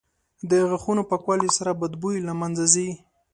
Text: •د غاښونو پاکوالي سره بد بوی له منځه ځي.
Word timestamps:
•د 0.49 0.51
غاښونو 0.69 1.01
پاکوالي 1.09 1.49
سره 1.57 1.71
بد 1.81 1.93
بوی 2.01 2.17
له 2.27 2.33
منځه 2.41 2.65
ځي. 2.73 2.89